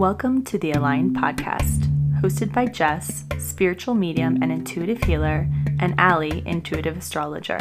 [0.00, 1.80] Welcome to the Aligned Podcast,
[2.22, 5.46] hosted by Jess, spiritual medium and intuitive healer,
[5.78, 7.58] and Ali, intuitive astrologer.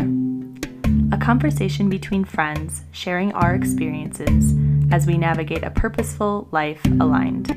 [1.12, 4.56] A conversation between friends sharing our experiences
[4.90, 7.54] as we navigate a purposeful life aligned,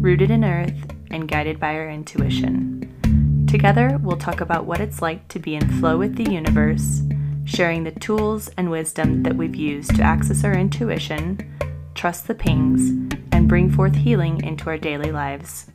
[0.00, 3.46] rooted in earth and guided by our intuition.
[3.50, 7.02] Together, we'll talk about what it's like to be in flow with the universe,
[7.46, 11.36] sharing the tools and wisdom that we've used to access our intuition,
[11.96, 13.09] trust the pings,
[13.50, 15.66] bring forth healing into our daily lives.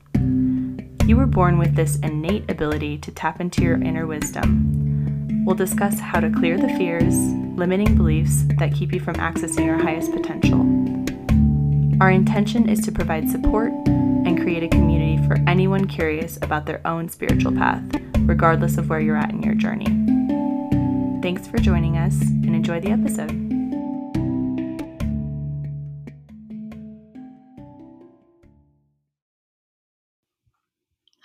[1.06, 5.44] You were born with this innate ability to tap into your inner wisdom.
[5.46, 7.14] We'll discuss how to clear the fears,
[7.58, 10.62] limiting beliefs that keep you from accessing your highest potential.
[12.00, 16.80] Our intention is to provide support and create a community for anyone curious about their
[16.88, 17.84] own spiritual path,
[18.20, 19.88] regardless of where you're at in your journey.
[21.22, 23.45] Thanks for joining us and enjoy the episode.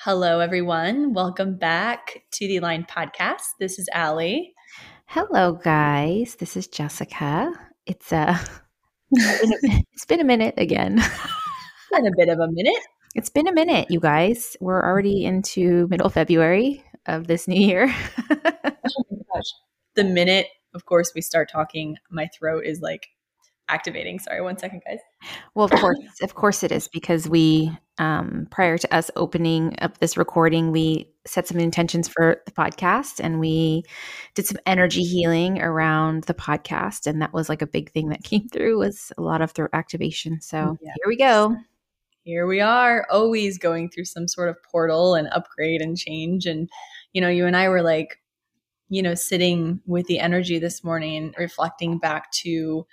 [0.05, 1.13] Hello, everyone.
[1.13, 3.43] Welcome back to the Aligned Podcast.
[3.59, 4.55] This is Ali.
[5.05, 6.37] Hello, guys.
[6.37, 7.53] This is Jessica.
[7.85, 8.39] It's uh,
[9.19, 9.47] a
[9.93, 11.03] it's been a minute again.
[11.93, 12.83] been a bit of a minute.
[13.15, 14.57] It's been a minute, you guys.
[14.59, 17.95] We're already into middle February of this new year.
[18.31, 19.53] oh my gosh.
[19.97, 23.09] The minute, of course, we start talking, my throat is like
[23.69, 24.19] activating.
[24.19, 25.01] Sorry, one second, guys.
[25.55, 29.99] Well, of course, of course it is because we, um, prior to us opening up
[29.99, 33.83] this recording, we set some intentions for the podcast and we
[34.35, 38.25] did some energy healing around the podcast, and that was like a big thing that
[38.25, 40.41] came through was a lot of throat activation.
[40.41, 40.95] So yes.
[40.97, 41.55] here we go.
[42.25, 46.47] Here we are, always going through some sort of portal and upgrade and change.
[46.47, 46.71] And
[47.13, 48.19] you know, you and I were like,
[48.89, 52.87] you know, sitting with the energy this morning, reflecting back to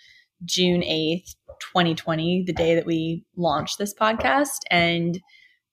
[0.43, 5.19] June 8th, 2020, the day that we launched this podcast, and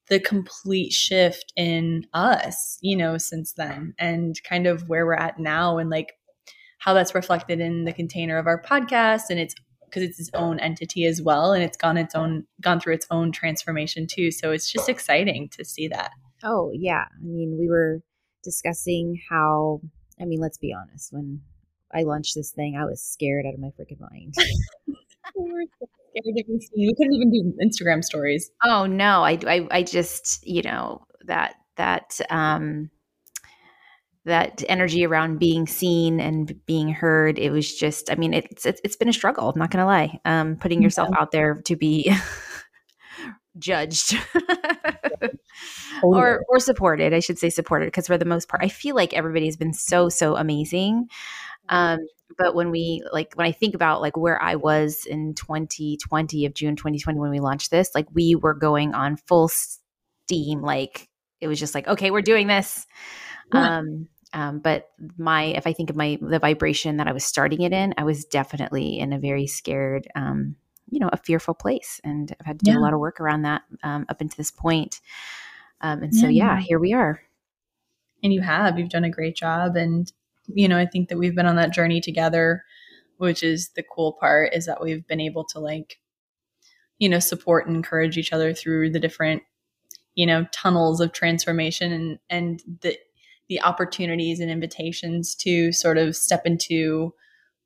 [0.08, 5.38] the complete shift in us, you know, since then, and kind of where we're at
[5.38, 6.12] now, and like
[6.78, 9.30] how that's reflected in the container of our podcast.
[9.30, 12.80] And it's because it's its own entity as well, and it's gone its own, gone
[12.80, 14.30] through its own transformation too.
[14.30, 16.10] So it's just exciting to see that.
[16.42, 17.04] Oh, yeah.
[17.10, 18.00] I mean, we were
[18.42, 19.80] discussing how,
[20.20, 21.40] I mean, let's be honest, when
[21.94, 24.34] I launched this thing, I was scared out of my freaking mind.
[25.36, 26.86] we were so scared to be seen.
[26.86, 28.50] We couldn't even do Instagram stories.
[28.64, 32.90] Oh no, I, I, I just, you know, that that um
[34.24, 38.80] that energy around being seen and being heard it was just i mean it's it's,
[38.82, 41.20] it's been a struggle i'm not gonna lie um putting yourself yeah.
[41.20, 42.10] out there to be
[43.58, 44.16] judged
[46.02, 49.12] or or supported i should say supported because for the most part i feel like
[49.12, 51.06] everybody's been so so amazing
[51.68, 52.00] um,
[52.36, 56.54] but when we like when I think about like where I was in 2020 of
[56.54, 60.62] June 2020 when we launched this, like we were going on full steam.
[60.62, 61.08] Like
[61.40, 62.86] it was just like, okay, we're doing this.
[63.52, 63.78] Yeah.
[63.78, 67.62] Um, um, but my if I think of my the vibration that I was starting
[67.62, 70.56] it in, I was definitely in a very scared, um,
[70.90, 72.78] you know, a fearful place, and I've had to do yeah.
[72.78, 75.00] a lot of work around that um, up until this point.
[75.80, 77.22] Um, and so, yeah, here we are.
[78.22, 80.10] And you have you've done a great job, and
[80.48, 82.64] you know, I think that we've been on that journey together,
[83.18, 85.98] which is the cool part is that we've been able to like,
[86.98, 89.42] you know, support and encourage each other through the different,
[90.14, 92.96] you know, tunnels of transformation and and the
[93.48, 97.12] the opportunities and invitations to sort of step into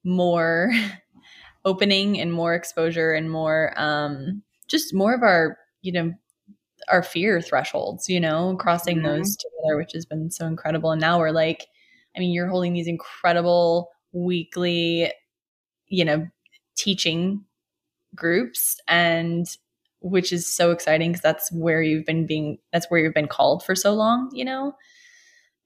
[0.04, 0.72] more
[1.64, 6.12] opening and more exposure and more um just more of our, you know,
[6.88, 9.06] our fear thresholds, you know, crossing mm-hmm.
[9.06, 10.92] those together, which has been so incredible.
[10.92, 11.66] And now we're like,
[12.16, 15.12] I mean, you're holding these incredible weekly,
[15.86, 16.26] you know,
[16.76, 17.44] teaching
[18.14, 19.46] groups and
[20.00, 23.64] which is so exciting because that's where you've been being that's where you've been called
[23.64, 24.74] for so long, you know?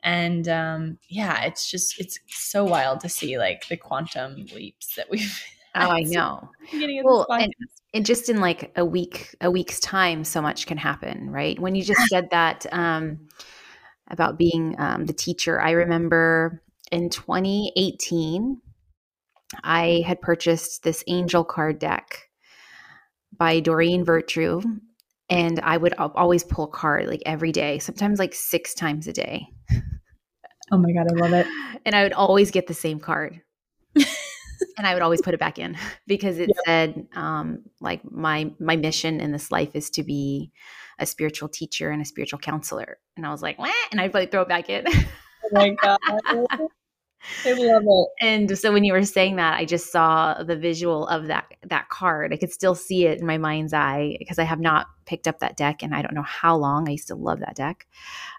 [0.02, 5.10] And um yeah, it's just it's so wild to see like the quantum leaps that
[5.10, 5.42] we've
[5.74, 6.50] Oh, I know.
[7.02, 7.54] Well, and,
[7.94, 11.58] and, just in like a week, a week's time, so much can happen, right?
[11.58, 13.28] When you just said that, um,
[14.12, 15.60] about being um, the teacher.
[15.60, 16.62] I remember
[16.92, 18.60] in 2018,
[19.64, 22.28] I had purchased this angel card deck
[23.36, 24.62] by Doreen Virtue,
[25.28, 29.12] and I would always pull a card like every day, sometimes like six times a
[29.12, 29.48] day.
[30.70, 31.46] Oh my God, I love it.
[31.84, 33.40] And I would always get the same card.
[33.96, 35.76] and I would always put it back in
[36.06, 36.64] because it yep.
[36.64, 40.52] said, um, like my my mission in this life is to be
[40.98, 42.98] a spiritual teacher and a spiritual counselor.
[43.16, 43.70] And I was like, Wah!
[43.90, 44.84] and I'd like throw it back in.
[44.86, 45.98] oh my God.
[47.44, 48.08] I love it.
[48.20, 51.88] And so when you were saying that, I just saw the visual of that that
[51.88, 52.32] card.
[52.32, 55.40] I could still see it in my mind's eye because I have not picked up
[55.40, 56.88] that deck and I don't know how long.
[56.88, 57.86] I used to love that deck.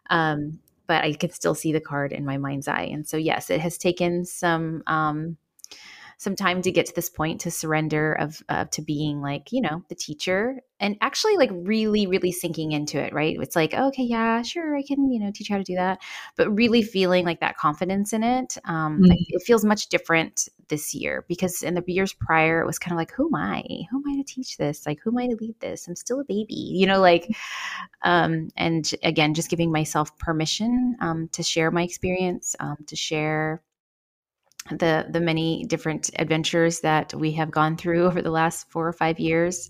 [0.09, 2.89] Um, but I can still see the card in my mind's eye.
[2.91, 5.37] And so yes, it has taken some um,
[6.23, 9.61] some time to get to this point to surrender of uh, to being like you
[9.61, 13.37] know the teacher and actually like really really sinking into it right?
[13.39, 15.99] It's like okay yeah sure i can you know teach you how to do that
[16.35, 19.11] but really feeling like that confidence in it um mm-hmm.
[19.11, 22.97] it feels much different this year because in the years prior it was kind of
[22.97, 23.63] like who am i?
[23.91, 24.85] Who am i to teach this?
[24.85, 25.87] Like who am i to lead this?
[25.87, 27.27] I'm still a baby you know like
[28.03, 33.61] um and again just giving myself permission um to share my experience um to share
[34.69, 38.93] the the many different adventures that we have gone through over the last four or
[38.93, 39.69] five years,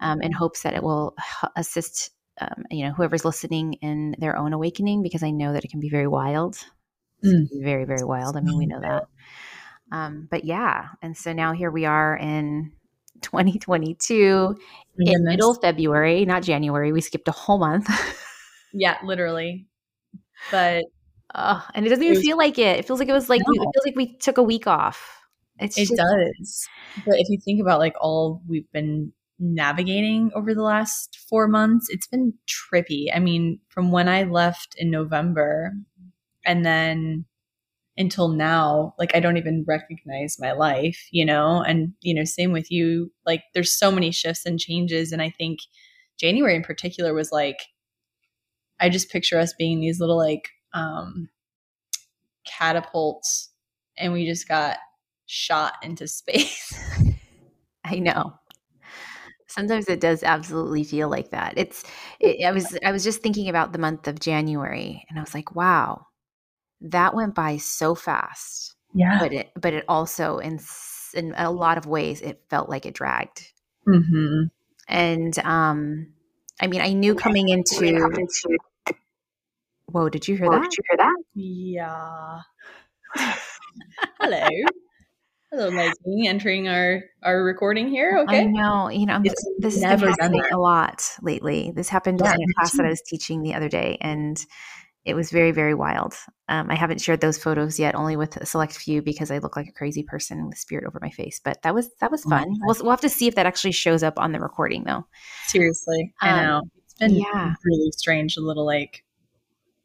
[0.00, 1.14] um, in hopes that it will
[1.56, 5.70] assist um, you know whoever's listening in their own awakening because I know that it
[5.70, 6.56] can be very wild,
[7.24, 7.46] mm.
[7.62, 8.36] very very wild.
[8.36, 9.04] I mean, we know that.
[9.90, 12.72] Um, but yeah, and so now here we are in
[13.22, 14.56] 2022
[14.98, 16.92] in middle February, not January.
[16.92, 17.88] We skipped a whole month.
[18.72, 19.66] yeah, literally.
[20.50, 20.84] But
[21.34, 22.78] uh, and it doesn't even feel like it.
[22.78, 23.62] It feels like it was like no.
[23.62, 25.20] it feels like we took a week off.
[25.58, 26.68] It's it just, does.
[27.06, 31.88] But if you think about like all we've been navigating over the last four months,
[31.90, 33.06] it's been trippy.
[33.14, 35.72] I mean, from when I left in November
[36.44, 37.24] and then
[37.96, 41.62] until now, like I don't even recognize my life, you know?
[41.62, 43.12] And, you know, same with you.
[43.26, 45.12] Like there's so many shifts and changes.
[45.12, 45.60] And I think
[46.18, 47.58] January in particular was like,
[48.80, 51.28] I just picture us being these little like um,
[52.46, 53.50] catapults
[53.98, 54.78] and we just got
[55.26, 56.74] shot into space.
[57.84, 58.34] I know.
[59.46, 61.54] Sometimes it does absolutely feel like that.
[61.56, 61.84] It's
[62.20, 65.34] it, I was I was just thinking about the month of January and I was
[65.34, 66.06] like, wow.
[66.80, 68.74] That went by so fast.
[68.94, 69.18] Yeah.
[69.18, 70.58] But it but it also in
[71.14, 73.52] in a lot of ways it felt like it dragged.
[73.84, 74.44] hmm
[74.88, 76.12] And um
[76.60, 77.86] I mean, I knew coming into
[79.86, 80.70] Whoa, did you hear Whoa, that?
[80.70, 81.16] Did you hear that?
[81.34, 82.40] Yeah.
[84.20, 84.48] Hello.
[85.50, 88.16] Hello, Leslie, entering our our recording here.
[88.22, 88.40] Okay.
[88.40, 88.88] I know.
[88.88, 91.72] You know, it's this has been happening a lot lately.
[91.74, 94.42] This happened yeah, in a class that I was teaching the other day, and
[95.04, 96.14] it was very, very wild.
[96.48, 99.56] Um, I haven't shared those photos yet, only with a select few because I look
[99.56, 101.40] like a crazy person with spirit over my face.
[101.44, 102.46] But that was that was oh fun.
[102.48, 105.04] Oh we'll, we'll have to see if that actually shows up on the recording, though.
[105.46, 107.54] Seriously, I um, know it's been yeah.
[107.64, 108.36] really strange.
[108.36, 109.04] A little like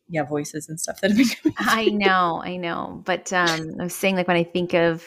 [0.09, 3.83] yeah voices and stuff that have been coming i know i know but um i
[3.83, 5.06] was saying like when i think of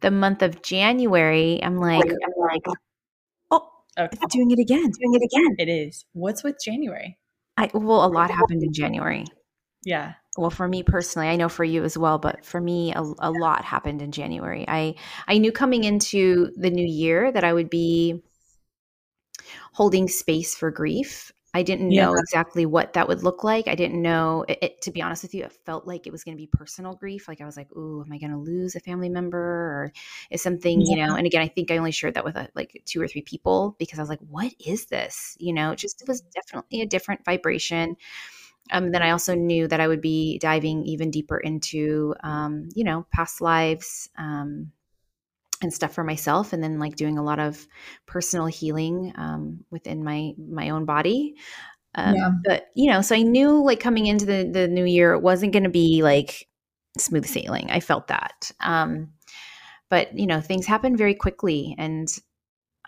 [0.00, 2.62] the month of january i'm like i'm like
[3.50, 4.18] oh okay.
[4.22, 5.56] it's doing it again doing it again.
[5.58, 6.04] It is.
[6.12, 7.18] What's with january?
[7.56, 9.26] I well a lot happened in january.
[9.84, 10.14] Yeah.
[10.36, 13.30] Well for me personally i know for you as well but for me a, a
[13.30, 14.64] lot happened in january.
[14.66, 14.94] I
[15.28, 18.22] i knew coming into the new year that i would be
[19.72, 22.04] holding space for grief I didn't yeah.
[22.04, 23.66] know exactly what that would look like.
[23.66, 26.22] I didn't know it, it, to be honest with you, it felt like it was
[26.22, 27.26] going to be personal grief.
[27.26, 29.92] Like I was like, "Ooh, am I going to lose a family member or
[30.30, 30.86] is something, yeah.
[30.90, 33.08] you know?" And again, I think I only shared that with uh, like two or
[33.08, 36.20] three people because I was like, "What is this?" You know, it just it was
[36.20, 37.96] definitely a different vibration.
[38.70, 42.84] Um, then I also knew that I would be diving even deeper into, um, you
[42.84, 44.70] know, past lives, um,
[45.62, 47.66] and stuff for myself and then like doing a lot of
[48.06, 51.36] personal healing um, within my my own body.
[51.94, 52.30] Um, yeah.
[52.44, 55.52] but you know so i knew like coming into the, the new year it wasn't
[55.52, 56.46] going to be like
[56.96, 57.70] smooth sailing.
[57.70, 58.52] I felt that.
[58.60, 59.12] Um,
[59.88, 62.08] but you know things happened very quickly and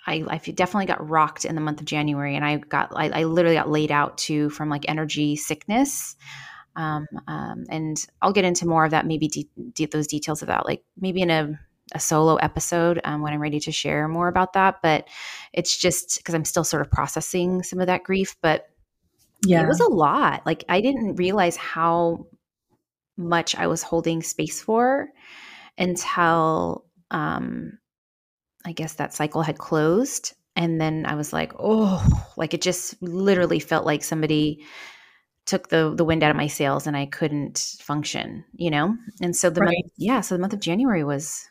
[0.05, 3.23] I, I definitely got rocked in the month of january and i got i, I
[3.23, 6.17] literally got laid out to from like energy sickness.
[6.75, 10.49] Um, um, and I'll get into more of that, maybe de- de- those details of
[10.49, 11.61] that, like maybe in a
[11.95, 14.77] a solo episode um, when I'm ready to share more about that.
[14.83, 15.09] But
[15.53, 18.37] it's just because I'm still sort of processing some of that grief.
[18.41, 18.67] But
[19.45, 20.47] yeah, it was a lot.
[20.47, 22.27] Like I didn't realize how
[23.17, 25.09] much I was holding space for
[25.77, 27.79] until um,
[28.65, 30.35] I guess that cycle had closed.
[30.55, 34.65] And then I was like, oh, like it just literally felt like somebody
[35.45, 38.97] took the the wind out of my sails and I couldn't function, you know?
[39.21, 39.67] And so the right.
[39.67, 41.49] month, yeah, so the month of January was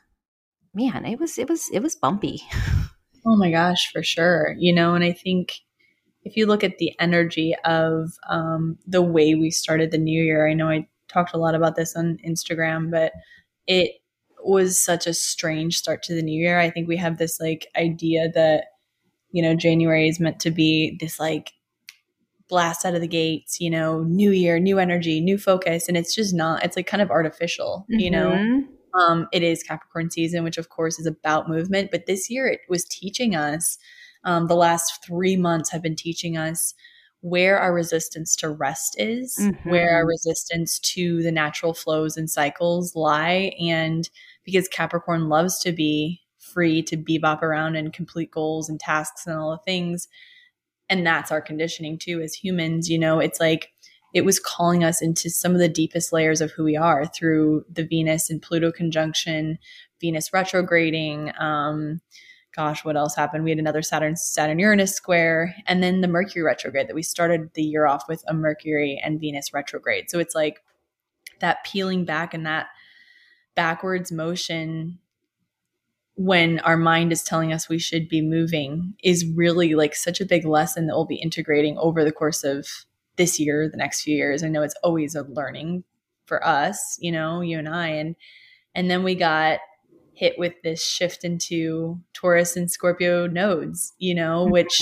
[0.73, 2.41] man, it was it was it was bumpy.
[3.23, 4.55] Oh my gosh, for sure.
[4.57, 5.53] You know, and I think
[6.23, 10.49] if you look at the energy of um, the way we started the new year,
[10.49, 13.11] I know I talked a lot about this on Instagram, but
[13.67, 13.91] it
[14.43, 16.59] was such a strange start to the new year.
[16.59, 18.65] I think we have this like idea that,
[19.31, 21.51] you know, January is meant to be this like
[22.49, 25.87] blast out of the gates, you know, new year, new energy, new focus.
[25.87, 27.99] And it's just not, it's like kind of artificial, mm-hmm.
[27.99, 28.63] you know?
[28.93, 31.91] Um, it is Capricorn season, which of course is about movement.
[31.91, 33.77] But this year it was teaching us,
[34.23, 36.73] um, the last three months have been teaching us
[37.21, 39.69] where our resistance to rest is, mm-hmm.
[39.69, 43.53] where our resistance to the natural flows and cycles lie.
[43.59, 44.09] And
[44.43, 49.37] because Capricorn loves to be free to bebop around and complete goals and tasks and
[49.37, 50.07] all the things.
[50.89, 52.89] And that's our conditioning too as humans.
[52.89, 53.71] You know, it's like
[54.13, 57.65] it was calling us into some of the deepest layers of who we are through
[57.71, 59.57] the Venus and Pluto conjunction,
[59.99, 61.31] Venus retrograding.
[61.39, 62.01] Um,
[62.55, 63.43] gosh, what else happened?
[63.43, 67.51] We had another Saturn Saturn Uranus square, and then the Mercury retrograde that we started
[67.53, 70.09] the year off with a Mercury and Venus retrograde.
[70.09, 70.61] So it's like
[71.39, 72.67] that peeling back and that
[73.55, 74.99] backwards motion
[76.15, 80.25] when our mind is telling us we should be moving is really like such a
[80.25, 82.67] big lesson that we'll be integrating over the course of
[83.17, 84.43] this year, the next few years.
[84.43, 85.83] I know it's always a learning
[86.25, 88.15] for us, you know, you and I and
[88.73, 89.59] and then we got
[90.13, 94.51] hit with this shift into Taurus and Scorpio nodes, you know, mm-hmm.
[94.51, 94.81] which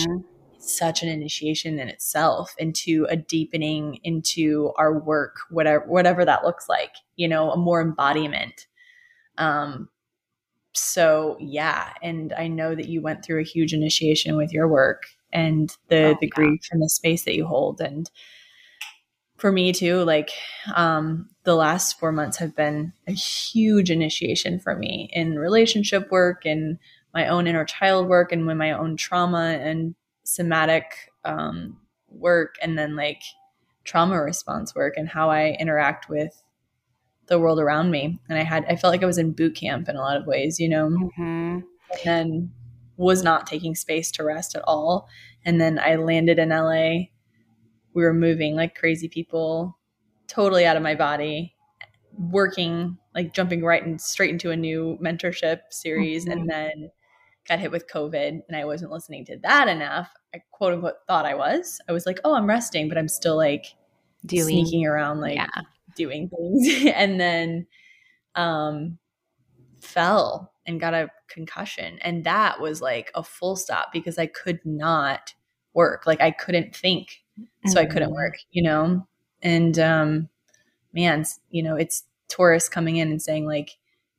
[0.60, 6.44] is such an initiation in itself into a deepening into our work, whatever whatever that
[6.44, 8.68] looks like, you know, a more embodiment.
[9.38, 9.90] Um
[10.74, 15.04] so yeah, and I know that you went through a huge initiation with your work
[15.32, 18.10] and the oh, the grief and the space that you hold and
[19.38, 20.32] for me too like
[20.76, 26.46] um the last 4 months have been a huge initiation for me in relationship work
[26.46, 26.78] and
[27.14, 31.78] my own inner child work and with my own trauma and somatic um
[32.10, 33.22] work and then like
[33.90, 36.44] trauma response work and how I interact with
[37.28, 38.20] the world around me.
[38.30, 40.28] And I had, I felt like I was in boot camp in a lot of
[40.28, 41.60] ways, you know, mm-hmm.
[42.06, 42.52] and
[43.00, 45.08] was not taking space to rest at all.
[45.46, 47.08] And then I landed in LA.
[47.94, 49.78] We were moving like crazy people,
[50.28, 51.56] totally out of my body,
[52.14, 56.26] working, like jumping right and straight into a new mentorship series.
[56.26, 56.40] Mm-hmm.
[56.40, 56.92] And then
[57.48, 60.12] got hit with COVID and I wasn't listening to that enough.
[60.36, 61.82] I quote unquote thought I was.
[61.90, 63.66] I was like, oh, I'm resting, but I'm still like
[64.26, 65.48] Doing, sneaking around, like yeah
[65.96, 67.68] doing things and then
[68.36, 68.98] um
[69.80, 74.60] fell and got a concussion and that was like a full stop because I could
[74.66, 75.34] not
[75.74, 77.24] work like I couldn't think
[77.66, 77.80] so mm-hmm.
[77.80, 78.16] I couldn't mm-hmm.
[78.16, 79.08] work you know
[79.42, 80.30] and um
[80.94, 83.78] man you know it's Taurus coming in and saying like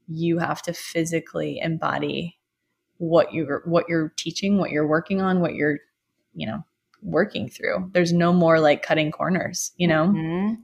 [0.08, 2.38] you have to physically embody
[2.98, 5.78] what you're what you're teaching what you're working on what you're
[6.34, 6.64] you know
[7.02, 10.54] working through there's no more like cutting corners you know mm-hmm.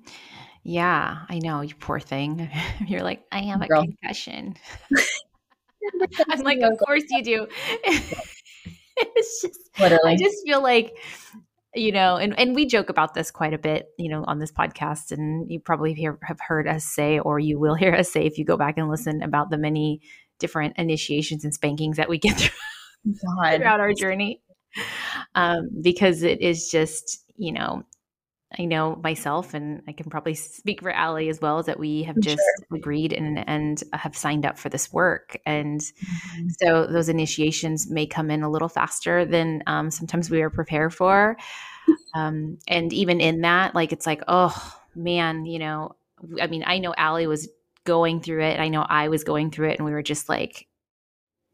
[0.69, 1.61] Yeah, I know.
[1.61, 2.51] You poor thing.
[2.89, 3.85] You're like, I have a Girl.
[3.85, 4.57] concussion.
[6.29, 7.47] I'm like, of course you do.
[7.85, 10.15] it's just, Literally.
[10.15, 10.97] I just feel like,
[11.73, 14.51] you know, and, and we joke about this quite a bit, you know, on this
[14.51, 15.13] podcast.
[15.13, 18.37] And you probably hear, have heard us say, or you will hear us say if
[18.37, 20.01] you go back and listen about the many
[20.41, 22.41] different initiations and spankings that we get
[23.05, 23.15] through,
[23.55, 24.43] throughout our journey.
[25.37, 27.85] Um, because it is just, you know,
[28.59, 32.03] I know myself, and I can probably speak for Ali as well, is that we
[32.05, 32.79] have just sure.
[32.79, 36.49] agreed and and have signed up for this work, and mm-hmm.
[36.61, 40.95] so those initiations may come in a little faster than um, sometimes we are prepared
[40.95, 41.37] for,
[42.15, 45.95] um, and even in that, like it's like, oh man, you know,
[46.41, 47.49] I mean, I know Ali was
[47.85, 50.67] going through it, I know I was going through it, and we were just like,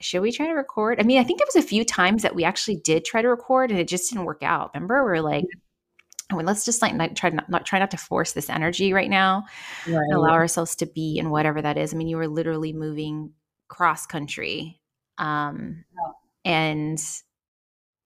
[0.00, 1.00] should we try to record?
[1.00, 3.28] I mean, I think there was a few times that we actually did try to
[3.28, 4.70] record, and it just didn't work out.
[4.74, 5.46] Remember, we are like
[6.36, 9.10] Mean, let's just like not try not, not try not to force this energy right
[9.10, 9.44] now
[9.86, 9.94] right.
[9.94, 11.92] and allow ourselves to be in whatever that is.
[11.92, 13.32] I mean, you were literally moving
[13.68, 14.80] cross country.
[15.18, 15.84] Um,
[16.44, 16.52] yeah.
[16.52, 17.02] and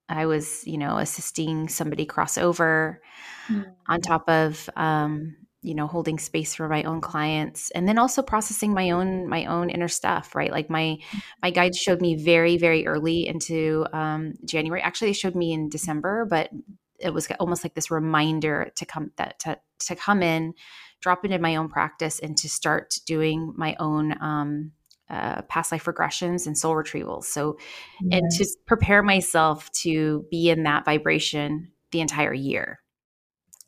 [0.08, 3.00] I was, you know, assisting somebody cross over
[3.48, 3.70] mm-hmm.
[3.88, 8.22] on top of, um, you know, holding space for my own clients and then also
[8.22, 10.52] processing my own, my own inner stuff, right?
[10.52, 10.98] Like my,
[11.42, 14.80] my guides showed me very, very early into, um, January.
[14.80, 16.50] Actually, they showed me in December, but
[16.98, 20.54] it was almost like this reminder to come that to to come in,
[21.00, 24.72] drop into my own practice, and to start doing my own um,
[25.08, 27.24] uh, past life regressions and soul retrievals.
[27.24, 27.58] So,
[28.00, 28.20] yes.
[28.20, 32.80] and to prepare myself to be in that vibration the entire year.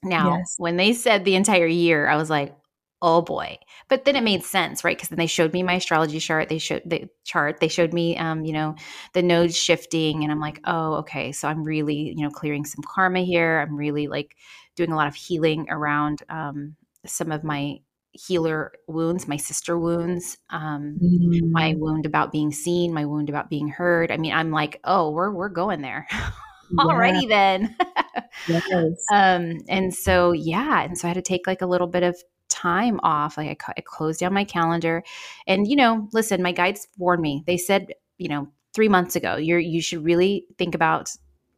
[0.03, 0.55] Now, yes.
[0.59, 2.55] when they said the entire year, I was like,
[3.01, 3.57] oh boy
[3.89, 6.59] but then it made sense right because then they showed me my astrology chart they
[6.59, 8.75] showed the chart they showed me um you know
[9.15, 12.83] the nodes shifting and i'm like oh okay so i'm really you know clearing some
[12.83, 14.37] karma here i'm really like
[14.75, 16.75] doing a lot of healing around um
[17.07, 17.77] some of my
[18.13, 21.51] healer wounds my sister wounds um mm.
[21.53, 25.11] my wound about being seen my wound about being heard i mean i'm like oh
[25.11, 26.09] we're we're going there
[26.79, 27.77] already then
[28.49, 29.05] yes.
[29.13, 30.83] um, and so, yeah.
[30.83, 32.17] And so I had to take like a little bit of
[32.59, 33.37] time off.
[33.37, 35.03] Like I, I closed down my calendar
[35.47, 37.45] and, you know, listen, my guides warned me.
[37.47, 41.11] They said, you know, three months ago, you're, you should really think about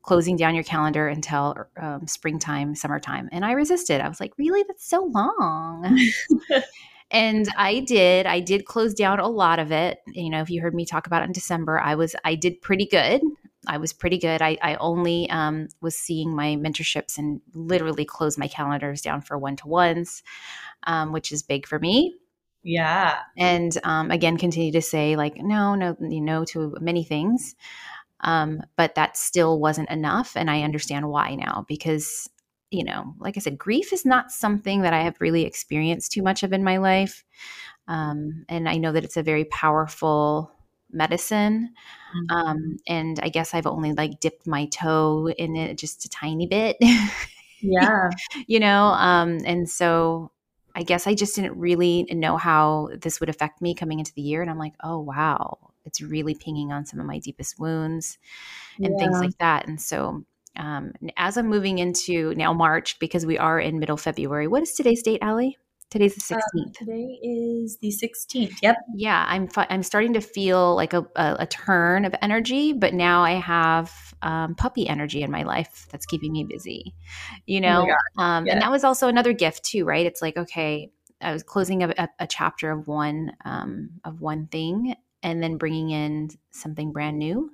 [0.02, 3.28] closing down your calendar until um, springtime, summertime.
[3.32, 4.00] And I resisted.
[4.00, 4.64] I was like, really?
[4.66, 5.98] That's so long.
[7.10, 8.26] and I did.
[8.26, 9.98] I did close down a lot of it.
[10.06, 12.60] You know, if you heard me talk about it in December, I was, I did
[12.62, 13.20] pretty good.
[13.66, 14.40] I was pretty good.
[14.40, 19.36] I, I only um, was seeing my mentorships and literally closed my calendars down for
[19.38, 20.22] one to ones,
[20.84, 22.16] um, which is big for me.
[22.62, 23.18] Yeah.
[23.36, 27.54] And um, again, continue to say like, no, no, you know, to many things.
[28.20, 30.36] Um, but that still wasn't enough.
[30.36, 32.28] And I understand why now because,
[32.70, 36.22] you know, like I said, grief is not something that I have really experienced too
[36.22, 37.24] much of in my life.
[37.88, 40.52] Um, and I know that it's a very powerful
[40.92, 41.74] medicine.
[42.16, 42.36] Mm-hmm.
[42.36, 46.46] Um, and I guess I've only like dipped my toe in it just a tiny
[46.46, 46.76] bit.
[47.60, 48.10] yeah.
[48.46, 50.32] you know, um, and so
[50.74, 54.22] I guess I just didn't really know how this would affect me coming into the
[54.22, 54.42] year.
[54.42, 58.18] And I'm like, oh, wow, it's really pinging on some of my deepest wounds
[58.78, 58.98] and yeah.
[58.98, 59.66] things like that.
[59.66, 60.24] And so,
[60.56, 64.72] um, as I'm moving into now March, because we are in middle February, what is
[64.72, 65.58] today's date, Ali?
[65.90, 66.66] Today's the 16th.
[66.66, 68.58] Um, today is the 16th.
[68.62, 68.76] Yep.
[68.94, 73.22] Yeah, I'm I'm starting to feel like a, a, a turn of energy, but now
[73.22, 73.92] I have
[74.22, 76.94] um, puppy energy in my life that's keeping me busy.
[77.46, 78.52] You oh know, oh um, yeah.
[78.52, 80.06] and that was also another gift too, right?
[80.06, 84.94] It's like okay, I was closing a, a chapter of one um, of one thing,
[85.24, 87.50] and then bringing in something brand new,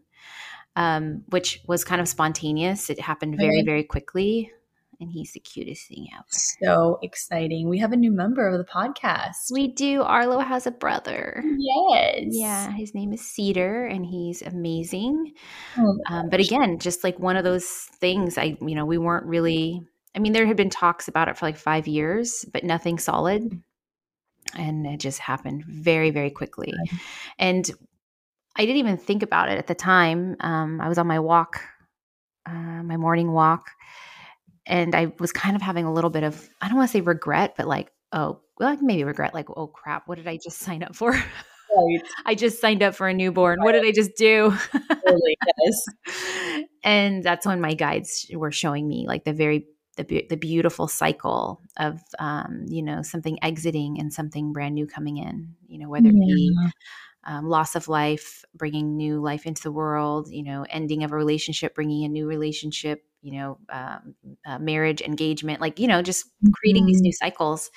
[0.76, 2.90] um, which was kind of spontaneous.
[2.90, 4.52] It happened very, very quickly.
[5.00, 6.24] And he's the cutest thing ever.
[6.30, 7.68] So exciting.
[7.68, 9.50] We have a new member of the podcast.
[9.52, 10.02] We do.
[10.02, 11.42] Arlo has a brother.
[11.58, 12.28] Yes.
[12.28, 12.72] Yeah.
[12.72, 15.34] His name is Cedar and he's amazing.
[15.78, 19.26] Oh um, but again, just like one of those things, I, you know, we weren't
[19.26, 19.82] really,
[20.14, 23.62] I mean, there had been talks about it for like five years, but nothing solid
[24.54, 26.72] and it just happened very very quickly
[27.38, 27.70] and
[28.56, 31.60] i didn't even think about it at the time um, i was on my walk
[32.46, 33.70] uh, my morning walk
[34.66, 37.00] and i was kind of having a little bit of i don't want to say
[37.00, 40.82] regret but like oh well maybe regret like oh crap what did i just sign
[40.82, 42.02] up for right.
[42.26, 43.64] i just signed up for a newborn right.
[43.64, 46.64] what did i just do totally, yes.
[46.84, 51.60] and that's when my guides were showing me like the very the, the beautiful cycle
[51.78, 56.08] of um, you know something exiting and something brand new coming in you know whether
[56.08, 56.54] it be
[57.24, 61.16] um, loss of life bringing new life into the world you know ending of a
[61.16, 64.14] relationship bringing a new relationship you know um,
[64.46, 66.92] uh, marriage engagement like you know just creating mm-hmm.
[66.92, 67.70] these new cycles.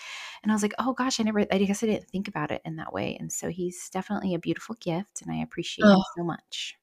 [0.44, 2.62] And i was like oh gosh i never i guess i didn't think about it
[2.64, 3.18] in that way.
[3.20, 5.94] And so he's definitely a beautiful gift and i appreciate oh.
[5.94, 6.76] him so much.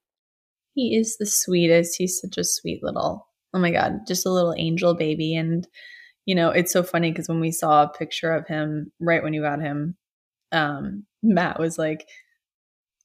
[0.74, 1.94] He is the sweetest.
[1.96, 5.36] He's such a sweet little oh my god just a little angel baby.
[5.36, 5.66] And
[6.24, 9.32] you know it's so funny because when we saw a picture of him right when
[9.32, 9.96] you got him
[10.50, 12.06] um matt was like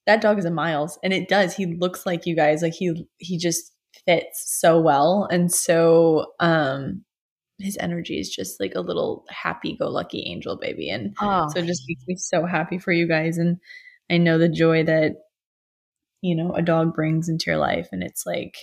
[0.06, 0.98] that dog is a Meils.
[1.02, 1.54] And it does.
[1.54, 2.62] He looks like you guys.
[2.62, 3.71] Like he he just
[4.06, 7.04] fits so well and so um
[7.58, 11.48] his energy is just like a little happy go lucky angel baby and oh.
[11.52, 13.58] so it just makes me so happy for you guys and
[14.10, 15.12] i know the joy that
[16.20, 18.56] you know a dog brings into your life and it's like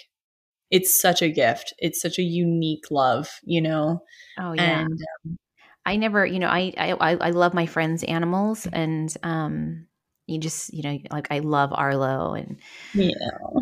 [0.72, 1.74] it's such a gift.
[1.80, 4.04] It's such a unique love, you know.
[4.40, 4.82] Oh yeah.
[4.82, 5.38] And, um,
[5.86, 9.88] I never, you know, I, I I love my friends' animals, and um,
[10.30, 12.58] you just, you know, like I love Arlo, and
[12.94, 13.10] yeah,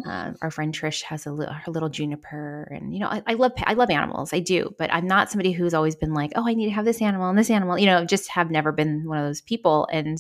[0.06, 3.34] uh, our friend Trish has a little, her little juniper, and you know, I, I
[3.34, 6.48] love I love animals, I do, but I'm not somebody who's always been like, oh,
[6.48, 9.08] I need to have this animal and this animal, you know, just have never been
[9.08, 10.20] one of those people, and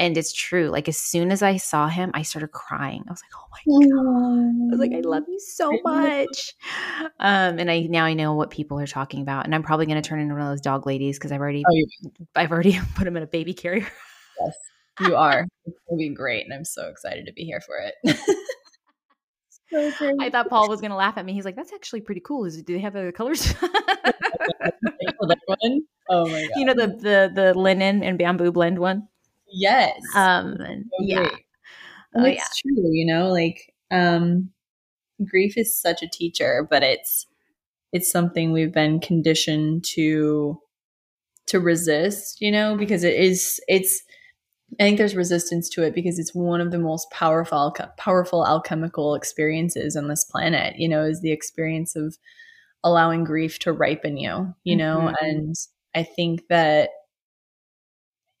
[0.00, 0.68] and it's true.
[0.68, 3.04] Like as soon as I saw him, I started crying.
[3.06, 6.54] I was like, "Oh my god!" I was like, "I love you so much."
[7.20, 10.00] Um, and I now I know what people are talking about, and I'm probably going
[10.02, 13.06] to turn into one of those dog ladies because I've already, oh, I've already put
[13.06, 13.86] him in a baby carrier.
[14.40, 14.56] yes,
[15.00, 15.46] you are.
[15.66, 17.94] It'll be great, and I'm so excited to be here for it.
[19.98, 21.32] so I thought Paul was going to laugh at me.
[21.32, 22.44] He's like, "That's actually pretty cool.
[22.44, 23.54] Is do they have the colors?"
[26.08, 26.50] oh my god!
[26.56, 29.08] You know the the the linen and bamboo blend one.
[29.52, 30.00] Yes.
[30.14, 30.56] Um,
[31.00, 31.28] yeah.
[32.14, 32.44] oh, it's yeah.
[32.62, 34.50] true, you know, like um
[35.24, 37.26] grief is such a teacher, but it's
[37.92, 40.60] it's something we've been conditioned to
[41.46, 44.02] to resist, you know, because it is it's
[44.78, 49.14] I think there's resistance to it because it's one of the most powerful powerful alchemical
[49.14, 52.16] experiences on this planet, you know, is the experience of
[52.84, 55.24] allowing grief to ripen you, you know, mm-hmm.
[55.24, 55.54] and
[55.94, 56.90] I think that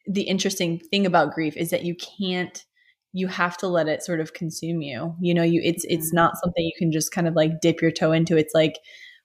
[0.06, 2.64] the interesting thing about grief is that you can't
[3.12, 6.16] you have to let it sort of consume you you know you it's it's mm-hmm.
[6.16, 8.74] not something you can just kind of like dip your toe into it's like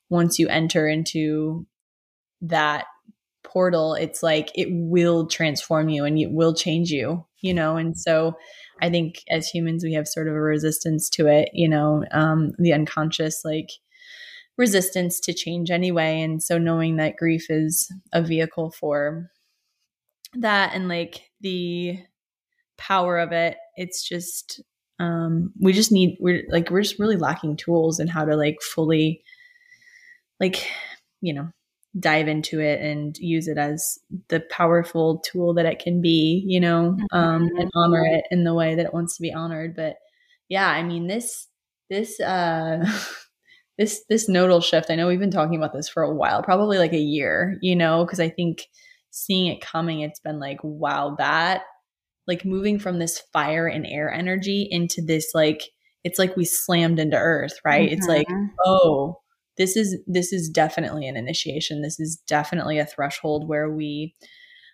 [0.09, 1.65] once you enter into
[2.41, 2.85] that
[3.55, 7.77] portal, it's like it will transform you and it will change you, you know?
[7.77, 8.33] And so
[8.81, 12.51] I think as humans, we have sort of a resistance to it, you know, um,
[12.59, 13.69] the unconscious, like,
[14.57, 16.19] resistance to change anyway.
[16.19, 19.31] And so knowing that grief is a vehicle for
[20.33, 21.97] that and like the
[22.77, 24.61] power of it, it's just
[24.99, 28.61] um we just need we're like we're just really lacking tools and how to like
[28.61, 29.21] fully
[30.39, 30.69] like
[31.19, 31.49] you know
[31.99, 36.59] dive into it and use it as the powerful tool that it can be you
[36.59, 37.77] know um and mm-hmm.
[37.77, 39.95] honor it in the way that it wants to be honored but
[40.49, 41.47] yeah i mean this
[41.89, 42.83] this uh
[43.77, 46.77] this this nodal shift i know we've been talking about this for a while probably
[46.77, 48.63] like a year you know because i think
[49.11, 51.61] seeing it coming it's been like wow that
[52.27, 55.61] like moving from this fire and air energy into this like
[56.03, 57.97] it's like we slammed into earth right mm-hmm.
[57.97, 58.47] it's like mm-hmm.
[58.65, 59.17] oh
[59.57, 64.13] this is this is definitely an initiation this is definitely a threshold where we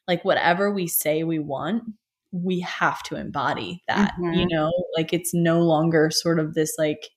[0.07, 1.83] like whatever we say we want
[2.31, 4.33] we have to embody that mm-hmm.
[4.33, 7.09] you know like it's no longer sort of this like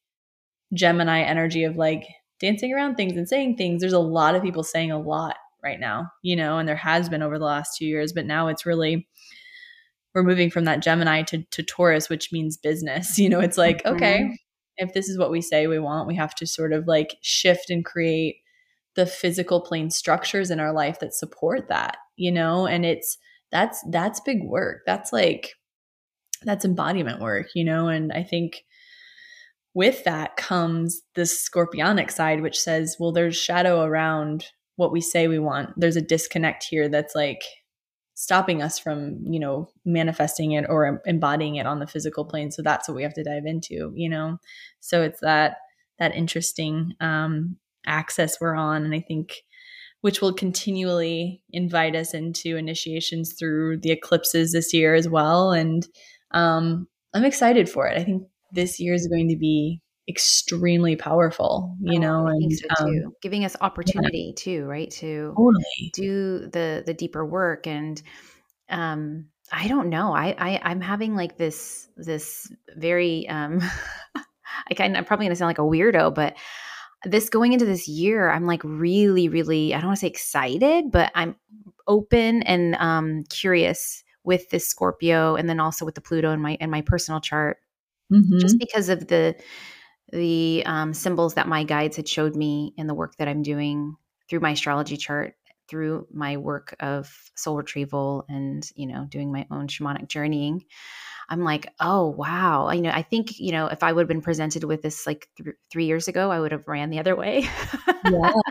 [0.73, 2.05] gemini energy of like
[2.41, 5.81] dancing around things and saying things there's a lot of people saying a lot right
[5.81, 8.67] now you know and there has been over the last two years but now it's
[8.67, 9.07] really
[10.15, 13.19] we're moving from that Gemini to, to Taurus, which means business.
[13.25, 13.97] You know, it's like, mm-hmm.
[13.97, 14.39] okay,
[14.77, 17.71] if this is what we say we want, we have to sort of like shift
[17.71, 18.37] and create
[18.97, 22.67] the physical plane structures in our life that support that, you know?
[22.67, 23.19] And it's
[23.51, 24.83] that's that's big work.
[24.87, 25.55] That's like
[26.43, 27.89] that's embodiment work, you know?
[27.89, 28.65] And I think
[29.75, 35.27] with that comes this scorpionic side, which says, well, there's shadow around what we say
[35.27, 35.71] we want.
[35.77, 37.43] There's a disconnect here that's like
[38.25, 42.51] stopping us from you know manifesting it or embodying it on the physical plane.
[42.51, 44.39] So that's what we have to dive into you know?
[44.81, 45.59] So it's that
[45.99, 47.57] that interesting um
[47.87, 48.85] axis we're on.
[48.85, 49.43] And i think
[50.01, 55.53] which will continually invite us into initiations through the eclipses this year as well.
[55.53, 55.87] And
[56.31, 57.99] um i'm excited for it.
[58.01, 62.67] I think this year is going to be extremely powerful you oh, know and so
[62.79, 64.43] um, giving us opportunity yeah.
[64.43, 65.91] too right to totally.
[65.95, 68.03] do the the deeper work and
[68.69, 73.63] um i don't know i, I i'm having like this this very um
[74.71, 76.37] I kind i'm probably gonna sound like a weirdo but
[77.05, 80.93] this going into this year i'm like really really i don't want to say excited
[80.93, 81.35] but i'm
[81.87, 86.59] open and um curious with this scorpio and then also with the pluto and my
[86.61, 87.57] and my personal chart
[88.13, 88.39] mm-hmm.
[88.39, 89.35] just because of the
[90.15, 93.97] the um, symbols that my guides had showed me in the work that I'm doing
[94.31, 95.35] through my astrology chart,
[95.69, 100.65] through my work of soul retrieval and, you know, doing my own shamanic journeying.
[101.29, 102.71] I'm like, oh, wow.
[102.71, 105.29] You know, I think, you know, if I would have been presented with this like
[105.37, 107.49] th- three years ago, I would have ran the other way.
[108.11, 108.33] yeah.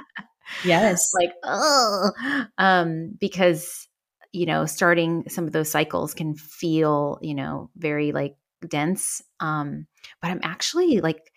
[0.65, 1.11] Yes.
[1.19, 2.11] like, oh,
[2.59, 3.87] um, because,
[4.33, 8.35] you know, starting some of those cycles can feel, you know, very like
[8.67, 9.21] dense.
[9.39, 9.87] Um,
[10.21, 11.32] but I'm actually like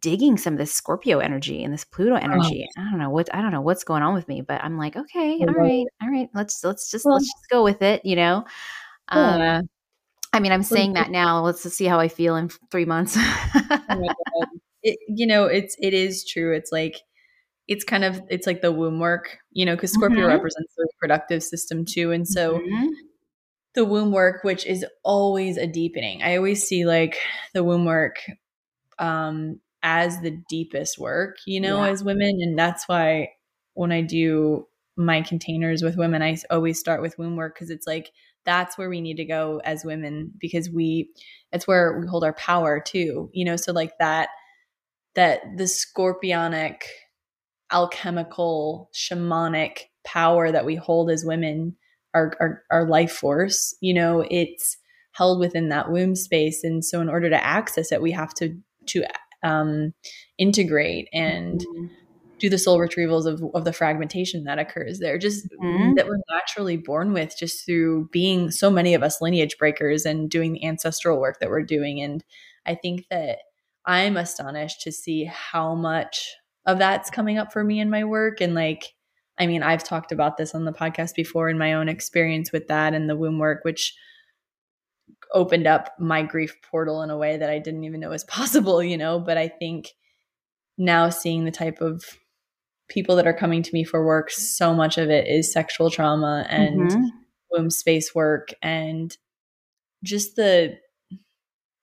[0.00, 2.66] digging some of this Scorpio energy and this Pluto energy.
[2.78, 2.82] Oh.
[2.82, 4.96] I don't know what I don't know what's going on with me, but I'm like,
[4.96, 8.16] okay, all right, all right, let's let's just well, let's just go with it, you
[8.16, 8.44] know.
[9.12, 9.58] Yeah.
[9.58, 9.68] Um,
[10.32, 11.42] I mean, I'm saying that now.
[11.42, 13.16] Let's see how I feel in three months.
[13.18, 14.14] oh
[14.82, 16.54] it, you know, it's it is true.
[16.54, 16.96] It's like
[17.68, 20.28] it's kind of it's like the womb work, you know, because Scorpio mm-hmm.
[20.28, 22.58] represents the reproductive system too, and so.
[22.58, 22.88] Mm-hmm
[23.74, 26.22] the womb work, which is always a deepening.
[26.22, 27.18] I always see like
[27.54, 28.16] the womb work
[28.98, 31.90] um, as the deepest work, you know, yeah.
[31.90, 32.38] as women.
[32.40, 33.30] And that's why
[33.74, 37.86] when I do my containers with women, I always start with womb work because it's
[37.86, 38.12] like
[38.44, 41.10] that's where we need to go as women because we,
[41.52, 43.56] it's where we hold our power too, you know.
[43.56, 44.28] So like that,
[45.14, 46.82] that the scorpionic,
[47.72, 51.76] alchemical, shamanic power that we hold as women,
[52.14, 54.76] our, our, our life force, you know, it's
[55.12, 56.64] held within that womb space.
[56.64, 59.04] And so in order to access it, we have to to
[59.42, 59.92] um,
[60.38, 61.86] integrate and mm-hmm.
[62.38, 65.94] do the soul retrievals of, of the fragmentation that occurs there just mm-hmm.
[65.94, 70.30] that we're naturally born with just through being so many of us lineage breakers and
[70.30, 72.24] doing the ancestral work that we're doing and
[72.66, 73.38] i think that
[73.86, 76.34] i'm astonished to see how much
[76.66, 78.94] of that's coming up for me in my work and like
[79.38, 82.68] i mean i've talked about this on the podcast before in my own experience with
[82.68, 83.94] that and the womb work which
[85.34, 88.82] opened up my grief portal in a way that I didn't even know was possible,
[88.82, 89.18] you know.
[89.18, 89.90] But I think
[90.78, 92.04] now seeing the type of
[92.88, 96.46] people that are coming to me for work, so much of it is sexual trauma
[96.48, 97.06] and mm-hmm.
[97.50, 99.16] womb space work and
[100.04, 100.78] just the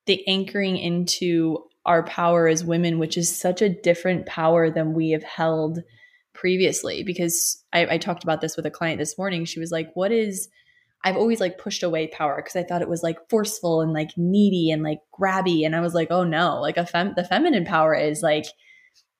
[0.06, 5.12] the anchoring into our power as women, which is such a different power than we
[5.12, 5.80] have held
[6.34, 7.04] previously.
[7.04, 9.46] Because I, I talked about this with a client this morning.
[9.46, 10.50] She was like, What is,
[11.04, 14.12] I've always like pushed away power because I thought it was like forceful and like
[14.18, 15.66] needy and like grabby.
[15.66, 18.46] And I was like, Oh no, like a fem- the feminine power is like,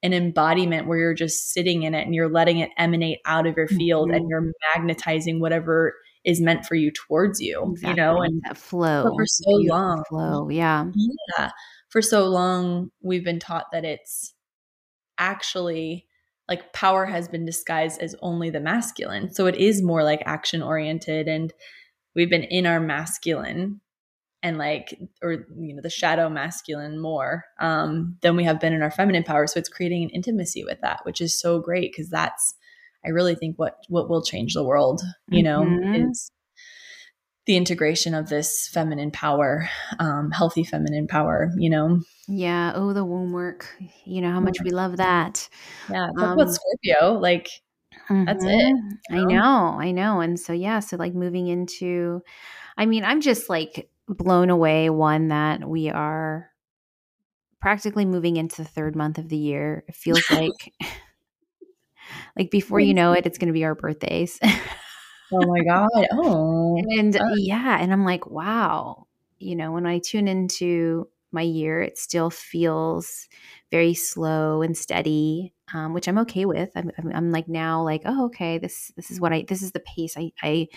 [0.02, 3.58] an embodiment where you're just sitting in it and you're letting it emanate out of
[3.58, 4.16] your field mm-hmm.
[4.16, 5.94] and you're magnetizing whatever
[6.26, 7.90] is meant for you towards you exactly.
[7.90, 10.86] you know and that flow for so long flow yeah
[11.38, 11.52] yeah
[11.90, 14.34] for so long we've been taught that it's
[15.18, 16.06] actually
[16.50, 20.62] like power has been disguised as only the masculine so it is more like action
[20.62, 21.54] oriented and
[22.16, 23.80] we've been in our masculine
[24.42, 28.82] and like or you know the shadow masculine more um than we have been in
[28.82, 32.10] our feminine power so it's creating an intimacy with that which is so great because
[32.10, 32.56] that's
[33.06, 36.10] i really think what what will change the world you know mm-hmm.
[36.10, 36.32] is
[37.50, 42.00] the integration of this feminine power um healthy feminine power you know?
[42.28, 42.74] Yeah.
[42.76, 43.76] Oh the womb work.
[44.06, 45.50] You know how much we love that.
[45.90, 46.10] Yeah.
[46.16, 47.50] Talk um, about scorpio like
[48.08, 48.26] mm-hmm.
[48.26, 48.76] that's it
[49.10, 49.26] you know?
[49.26, 49.80] i know?
[49.80, 50.22] i know.
[50.22, 52.22] And so yeah so like moving into
[52.78, 56.52] i mean i'm just like blown away one that we are
[57.60, 59.84] practically moving into the third month of the year.
[59.88, 60.72] It feels like
[62.38, 64.40] like before you know it, it's going to be our birthdays.
[65.32, 66.08] oh my god.
[66.12, 66.78] Oh.
[66.98, 69.08] And uh, yeah, and I'm like, wow.
[69.40, 73.28] You know, when I tune into my year, it still feels
[73.72, 76.72] very slow and steady, um, which I'm okay with.
[76.76, 79.72] I'm, I'm, I'm, like now, like, oh, okay, this this is what I this is
[79.72, 80.68] the pace I I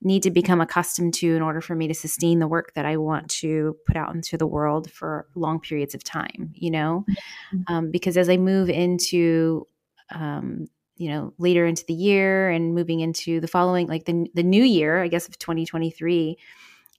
[0.00, 2.96] need to become accustomed to in order for me to sustain the work that I
[2.96, 7.04] want to put out into the world for long periods of time, you know?
[7.52, 7.74] Mm-hmm.
[7.74, 9.66] Um, because as I move into,
[10.14, 14.42] um, you know, later into the year and moving into the following, like the, the
[14.42, 16.36] new year, I guess of 2023,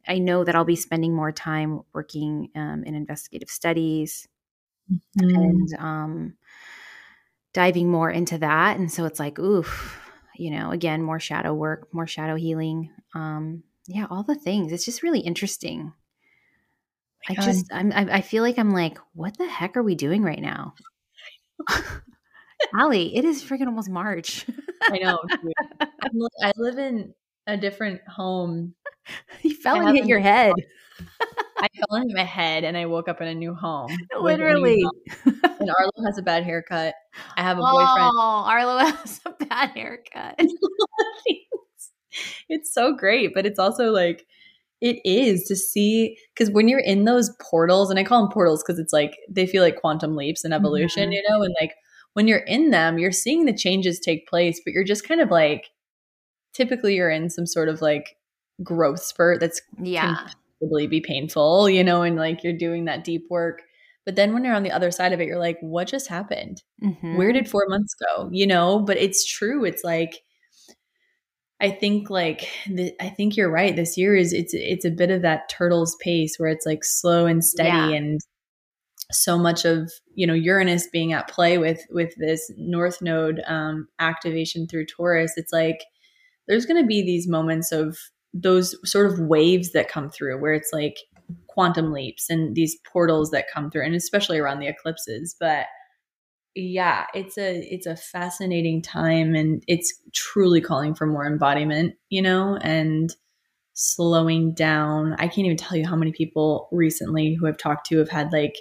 [0.08, 4.28] I know that I'll be spending more time working um, in investigative studies
[4.90, 5.36] mm-hmm.
[5.36, 6.34] and um,
[7.54, 8.78] diving more into that.
[8.78, 10.02] And so it's like, oof,
[10.36, 12.92] you know, again, more shadow work, more shadow healing.
[13.14, 14.72] Um, yeah, all the things.
[14.72, 15.92] It's just really interesting.
[17.30, 19.96] Oh I just, I'm, I, I feel like I'm like, what the heck are we
[19.96, 20.74] doing right now?
[22.78, 24.46] Ali, it is freaking almost March.
[24.84, 25.20] I know.
[26.44, 27.14] I live in
[27.48, 28.76] a different home.
[29.42, 30.54] You fell and hit your head.
[31.58, 33.90] I fell and hit my head and I woke up in a new home.
[34.22, 34.76] Literally.
[34.76, 34.92] New
[35.26, 35.42] home.
[35.60, 36.94] And Arlo has a bad haircut.
[37.36, 38.12] I have a boyfriend.
[38.14, 40.40] Oh, Arlo has a bad haircut.
[42.50, 44.28] it's so great, but it's also like
[44.82, 48.64] it is to see because when you're in those portals, and I call them portals
[48.64, 51.14] because it's like they feel like quantum leaps and evolution, mm-hmm.
[51.14, 51.74] you know, and like
[52.14, 55.30] when you're in them, you're seeing the changes take place, but you're just kind of
[55.30, 55.68] like
[56.54, 58.16] typically you're in some sort of like
[58.64, 60.28] growth spurt that's yeah
[60.60, 63.62] possibly be painful, you know, and like you're doing that deep work.
[64.06, 66.64] But then when you're on the other side of it, you're like, what just happened?
[66.84, 67.18] Mm-hmm.
[67.18, 68.30] Where did four months go?
[68.32, 69.66] You know, but it's true.
[69.66, 70.22] It's like,
[71.62, 73.76] I think like the, I think you're right.
[73.76, 77.26] This year is it's it's a bit of that turtle's pace where it's like slow
[77.26, 77.98] and steady yeah.
[77.98, 78.20] and
[79.12, 83.88] so much of you know Uranus being at play with with this North Node um,
[84.00, 85.34] activation through Taurus.
[85.36, 85.84] It's like
[86.48, 87.98] there's going to be these moments of
[88.34, 90.98] those sort of waves that come through where it's like
[91.48, 95.66] quantum leaps and these portals that come through and especially around the eclipses but
[96.56, 102.22] yeah it's a it's a fascinating time and it's truly calling for more embodiment you
[102.22, 103.16] know and
[103.74, 107.98] slowing down i can't even tell you how many people recently who i've talked to
[107.98, 108.56] have had like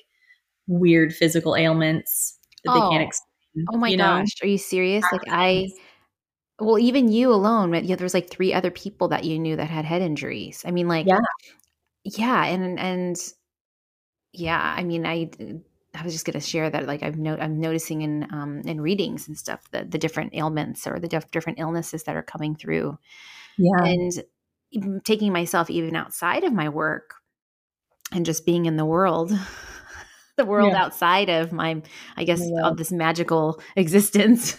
[0.68, 2.74] weird physical ailments that oh.
[2.74, 4.46] they can't explain oh my gosh know?
[4.46, 5.68] are you serious like i
[6.60, 7.84] well even you alone right?
[7.84, 10.86] yeah there's like three other people that you knew that had head injuries i mean
[10.86, 11.18] like yeah
[12.04, 13.16] yeah and and
[14.32, 15.28] yeah i mean i
[15.94, 18.80] i was just going to share that like i've no, i'm noticing in um in
[18.80, 22.54] readings and stuff the the different ailments or the diff- different illnesses that are coming
[22.54, 22.96] through
[23.56, 24.22] yeah and
[25.04, 27.14] taking myself even outside of my work
[28.12, 29.32] and just being in the world
[30.38, 30.82] the world yeah.
[30.82, 31.82] outside of my
[32.16, 32.66] i guess yeah.
[32.66, 34.56] of this magical existence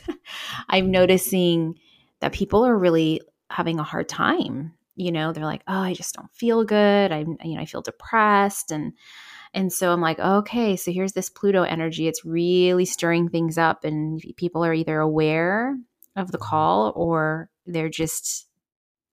[0.70, 1.74] i'm noticing
[2.20, 5.32] that people are really having a hard time you know?
[5.32, 7.12] They're like oh i just don't feel good.
[7.12, 8.72] I'm, you know i feel depressed.
[8.72, 8.94] And
[9.54, 12.08] and so i'm like okay so here's this pluto energy.
[12.08, 13.84] It's really stirring things up.
[13.84, 15.78] And people are either aware
[16.16, 16.50] of the mm-hmm.
[16.50, 18.48] call or they're just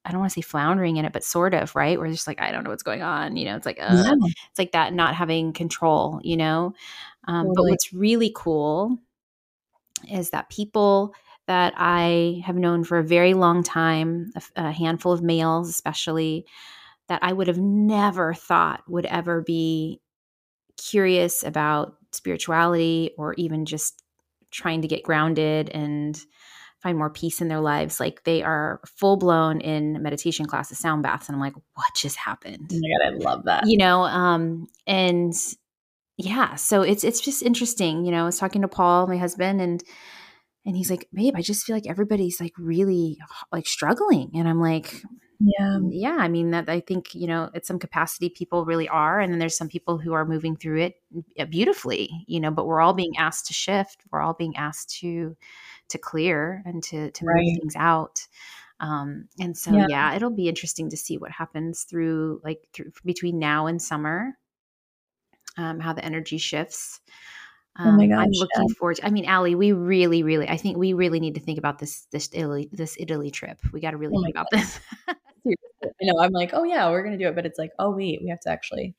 [0.06, 1.98] I don't want to say floundering in it, but sort of, right?
[1.98, 3.36] We're just like, I don't know what's going on.
[3.36, 4.28] You know, it's like, uh, yeah.
[4.50, 6.74] it's like that not having control, you know?
[7.26, 7.54] Um, totally.
[7.54, 8.98] But what's really cool
[10.08, 11.12] is that people
[11.48, 16.46] that I have known for a very long time, a, a handful of males especially,
[17.08, 20.00] that I would have never thought would ever be
[20.76, 24.02] curious about spirituality or even just
[24.50, 26.20] trying to get grounded and
[26.86, 31.02] find more peace in their lives like they are full blown in meditation classes sound
[31.02, 32.70] baths and i'm like what just happened?
[32.72, 33.66] Oh my god i love that.
[33.66, 35.34] You know um and
[36.16, 39.60] yeah so it's it's just interesting you know i was talking to paul my husband
[39.60, 39.82] and
[40.64, 43.18] and he's like babe i just feel like everybody's like really
[43.50, 44.30] like struggling.
[44.34, 45.02] And i'm like
[45.40, 45.78] yeah.
[45.90, 49.32] Yeah i mean that i think you know at some capacity people really are and
[49.32, 50.94] then there's some people who are moving through it
[51.40, 55.00] uh, beautifully you know but we're all being asked to shift we're all being asked
[55.00, 55.36] to
[55.90, 57.44] to clear and to to Right.
[57.44, 58.26] move things out
[58.80, 59.86] um and so Yeah.
[59.88, 60.14] yeah.
[60.14, 64.36] it'll be interesting to see what happens through like through between now and summer
[65.56, 67.00] um how the energy shifts
[67.84, 68.96] Oh my Um, I'm gosh, looking forward.
[68.96, 71.78] To, I mean, Ali, we really, really, I think we really need to think about
[71.78, 73.60] this, this Italy, this Italy trip.
[73.72, 74.80] We got to really Oh think about this.
[75.46, 76.20] I know.
[76.20, 78.40] I'm like, oh yeah, we're gonna do it, but it's like, oh wait, we have
[78.40, 78.94] to actually.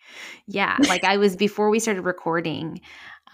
[0.47, 2.81] Yeah, like I was before we started recording.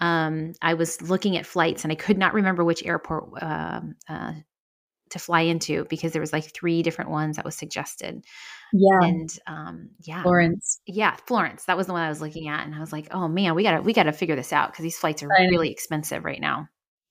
[0.00, 4.32] Um, I was looking at flights and I could not remember which airport um, uh,
[5.10, 8.24] to fly into because there was like three different ones that was suggested.
[8.72, 10.80] Yeah, And um, yeah, Florence.
[10.86, 11.64] yeah, Florence.
[11.66, 13.62] That was the one I was looking at, and I was like, oh man, we
[13.62, 16.68] gotta we gotta figure this out because these flights are really expensive right now.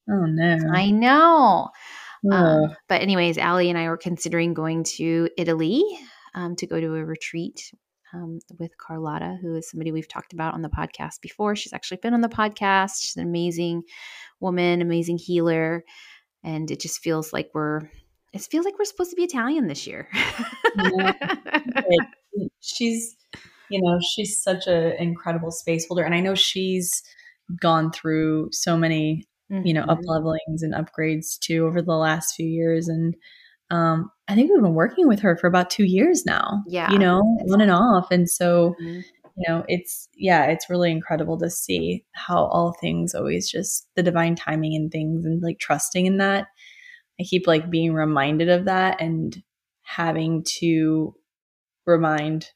[0.09, 0.57] Oh no.
[0.73, 1.69] I know.
[2.31, 5.83] Um, but anyways, Ali and I were considering going to Italy
[6.35, 7.71] um, to go to a retreat
[8.13, 11.55] um, with Carlotta, who is somebody we've talked about on the podcast before.
[11.55, 13.01] She's actually been on the podcast.
[13.01, 13.83] She's an amazing
[14.39, 15.83] woman, amazing healer,
[16.43, 17.81] and it just feels like we're.
[18.33, 20.09] It feels like we're supposed to be Italian this year.
[22.61, 23.15] she's
[23.69, 26.89] you know she's such an incredible space holder and i know she's
[27.61, 29.89] gone through so many you know Mhm.
[29.91, 33.15] up levelings and upgrades too over the last few years and
[33.73, 36.91] um i think we've been working with her for about two years now Yeah.
[36.91, 37.19] you know
[37.51, 39.03] on and off and so Mhm.
[39.37, 44.03] you know it's yeah it's really incredible to see how all things always just the
[44.03, 46.45] divine timing and things and like trusting in that
[47.19, 49.41] i keep like being reminded of that and
[49.81, 51.13] having to
[51.85, 52.49] remind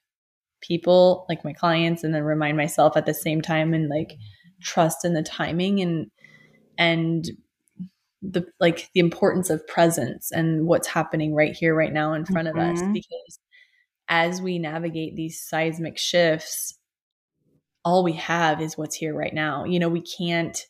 [0.61, 4.13] people like my clients and then remind myself at the same time and like
[4.61, 6.07] trust in the timing and
[6.77, 7.25] and
[8.21, 12.47] the like the importance of presence and what's happening right here right now in front
[12.47, 12.93] of us Mhm.
[12.93, 13.39] because
[14.09, 16.79] as we navigate these seismic shifts
[17.85, 20.65] all we have is what's here right now you know we can't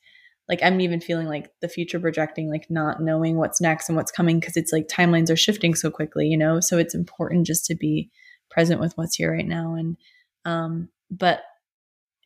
[0.50, 4.12] like i'm even feeling like the future projecting like not knowing what's next and what's
[4.12, 7.66] coming because it's like timelines are shifting so quickly you know so it's important just
[7.66, 8.10] to be
[8.50, 9.98] present with what's here right now and
[10.46, 11.42] um but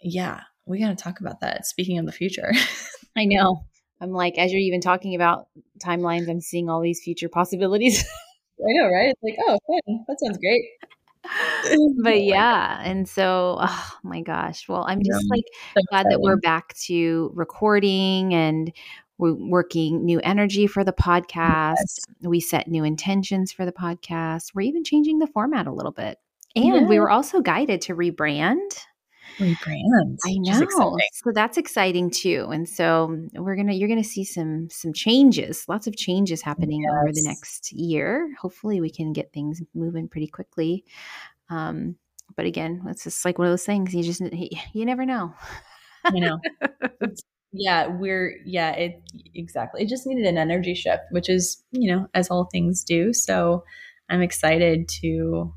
[0.01, 2.51] yeah we got to talk about that speaking of the future
[3.17, 3.65] I know.
[4.01, 5.47] I'm like, as you're even talking about
[5.79, 8.03] timelines, I'm seeing all these future possibilities.
[8.59, 9.13] i know right?
[9.13, 10.05] It's like oh fun.
[10.07, 10.63] That sounds great.
[12.03, 14.67] But yeah and so oh my gosh.
[14.67, 15.35] Well i'm just Yeah.
[15.37, 18.73] like glad that we're back to recording and
[19.19, 21.75] we're working new energy for the podcast.
[21.79, 21.99] Yes.
[22.23, 24.55] we set new intentions for the podcast.
[24.55, 26.17] We're even changing the format a little bit.
[26.55, 28.59] And we were also guided to rebrand
[29.39, 30.17] rebrand.
[30.25, 30.97] I know.
[31.13, 35.87] so that's exciting too and so we're gonna you're gonna see some some changes lots
[35.87, 38.33] of changes happening over the next year.
[38.41, 40.85] Hopefully we can get things moving pretty quickly.
[41.49, 41.95] Um
[42.35, 44.21] but again it's just like one of those things you just
[44.73, 45.33] you never know.
[46.13, 46.39] You know.
[47.53, 49.03] Yeah we're yeah it
[49.35, 49.81] exactly.
[49.83, 53.65] It just needed an energy shift which is you know as all things do so
[54.09, 55.53] i'm excited to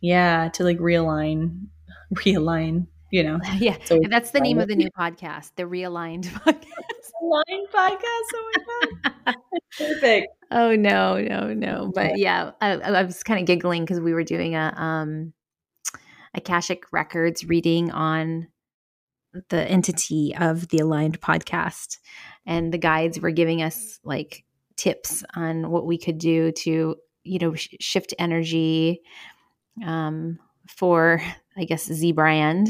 [0.00, 1.66] yeah to like realign
[2.14, 3.38] realign you know?
[3.58, 6.64] Yeah so and that's the name of the new podcast the realigned podcast.
[7.22, 9.36] Line podcast oh my god.
[9.78, 10.26] Perfect.
[10.50, 12.50] Oh no no no but yeah.
[12.60, 15.32] i, I was kind of giggling because we were doing a um
[15.94, 18.48] a akashic records reading on
[19.48, 21.98] the entity of the aligned podcast
[22.46, 24.44] and the guides were giving us like
[24.76, 29.00] tips on what we could do to you know sh- shift energy
[29.84, 31.22] um for
[31.56, 32.68] i guess z brand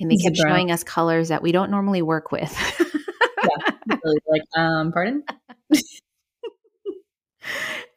[0.00, 2.54] and they kept showing us colors that we don't normally work with
[4.04, 5.22] really like um pardon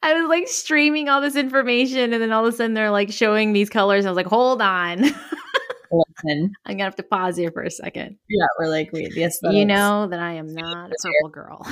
[0.01, 3.11] I was like streaming all this information, and then all of a sudden they're like
[3.11, 4.05] showing these colors.
[4.05, 5.01] I was like, hold on.
[5.91, 8.15] listen I'm gonna have to pause here for a second.
[8.29, 11.67] yeah we're like wait the You know that I am not a purple girl.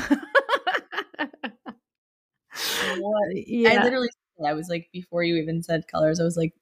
[2.99, 3.47] What?
[3.47, 3.79] yeah.
[3.79, 4.09] I literally,
[4.45, 6.53] I was like, before you even said colors, I was like,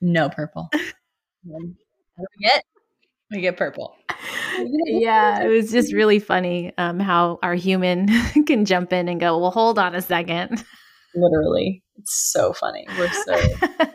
[0.00, 0.68] no purple.
[1.44, 2.64] What do we get?
[3.32, 3.96] We get purple.
[4.84, 8.08] yeah, it was just really funny um, how our human
[8.46, 10.64] can jump in and go, well, hold on a second.
[11.14, 11.82] Literally.
[11.96, 12.86] It's so funny.
[12.98, 13.34] We're so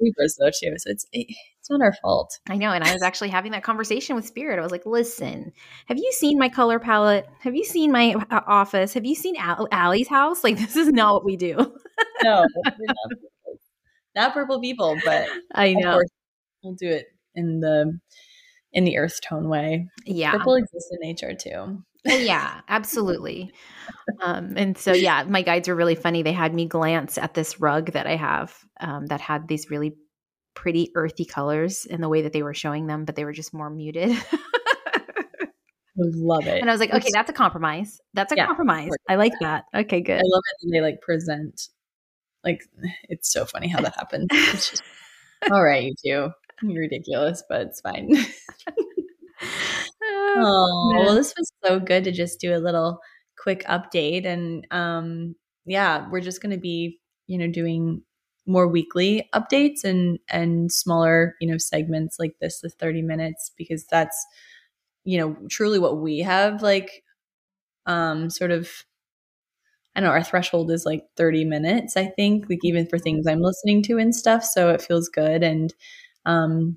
[0.00, 2.30] Libras though too, so it's it's not our fault.
[2.48, 4.58] I know, and I was actually having that conversation with Spirit.
[4.58, 5.52] I was like, "Listen,
[5.86, 7.26] have you seen my color palette?
[7.40, 8.94] Have you seen my uh, office?
[8.94, 10.44] Have you seen Al- Ali's house?
[10.44, 11.56] Like, this is not what we do."
[12.22, 12.76] no, not,
[14.14, 16.00] not, purple people, but I know
[16.62, 17.98] we'll do it in the
[18.72, 19.88] in the earth tone way.
[20.04, 21.82] Yeah, purple exists in nature too.
[22.08, 23.52] Oh, yeah, absolutely.
[24.22, 26.22] Um, and so, yeah, my guides were really funny.
[26.22, 29.94] They had me glance at this rug that I have um, that had these really
[30.54, 33.52] pretty earthy colors in the way that they were showing them, but they were just
[33.52, 34.16] more muted.
[36.00, 36.60] I love it.
[36.60, 38.00] And I was like, okay, that's a compromise.
[38.14, 38.90] That's a yeah, compromise.
[39.08, 39.64] I like that.
[39.74, 40.18] Okay, good.
[40.18, 41.68] I love it when they like present.
[42.44, 42.62] Like,
[43.08, 44.28] it's so funny how that happens.
[44.32, 44.82] It's just,
[45.50, 46.30] all right, you two.
[46.62, 48.10] Ridiculous, but it's fine.
[50.36, 53.00] oh, well, this was so good to just do a little
[53.38, 54.26] quick update.
[54.26, 55.36] And um,
[55.66, 58.02] yeah, we're just going to be, you know, doing
[58.46, 63.84] more weekly updates and and smaller you know segments like this the 30 minutes because
[63.84, 64.16] that's
[65.04, 67.02] you know truly what we have like
[67.86, 68.84] um sort of
[69.96, 73.40] I know our threshold is like 30 minutes, I think, like even for things I'm
[73.42, 74.44] listening to and stuff.
[74.44, 75.42] So it feels good.
[75.42, 75.74] And
[76.28, 76.76] um,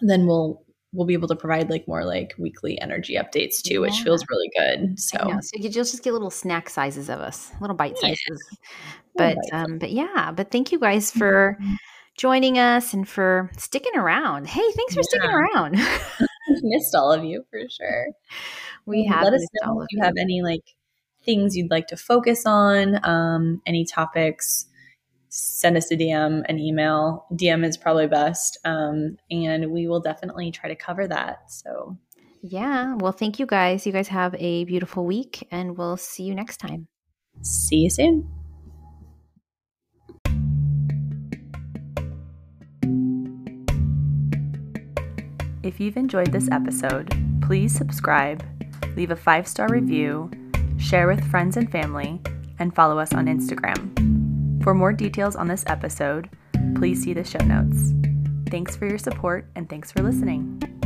[0.00, 3.80] then we'll we'll be able to provide like more like weekly energy updates too, yeah.
[3.80, 4.98] which feels really good.
[4.98, 8.18] So, so you just get little snack sizes of us, little bite sizes.
[9.18, 9.34] Yeah.
[9.34, 11.74] But um, but yeah, but thank you guys for mm-hmm.
[12.16, 14.46] joining us and for sticking around.
[14.46, 15.08] Hey, thanks for yeah.
[15.08, 15.74] sticking around.
[16.62, 18.10] missed all of you for sure.
[18.86, 19.24] We have.
[19.24, 20.62] Let us know if you, you have any like
[21.24, 24.67] things you'd like to focus on, um, any topics
[25.28, 27.26] send us a DM, an email.
[27.32, 28.58] DM is probably best.
[28.64, 31.50] Um, and we will definitely try to cover that.
[31.50, 31.96] So,
[32.42, 32.94] yeah.
[32.96, 33.86] Well, thank you guys.
[33.86, 36.88] You guys have a beautiful week, and we'll see you next time.
[37.42, 38.28] See you soon.
[45.62, 47.12] If you've enjoyed this episode,
[47.42, 48.42] please subscribe,
[48.96, 50.30] leave a five star review,
[50.78, 52.20] share with friends and family,
[52.58, 54.17] and follow us on Instagram.
[54.62, 56.28] For more details on this episode,
[56.74, 57.92] please see the show notes.
[58.50, 60.77] Thanks for your support and thanks for listening.